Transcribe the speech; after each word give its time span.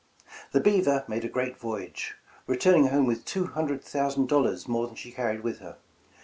"The 0.51 0.59
'Beaver' 0.59 1.03
made 1.07 1.23
a 1.25 1.29
great 1.29 1.57
voyage, 1.59 2.15
returning 2.47 2.87
home 2.87 3.05
with 3.05 3.23
two 3.23 3.45
hundred 3.45 3.83
thousand 3.83 4.29
dollars 4.29 4.67
more 4.67 4.87
than 4.87 4.95
she 4.95 5.11
car 5.11 5.27
ried 5.27 5.43
with 5.43 5.59
her. 5.59 5.77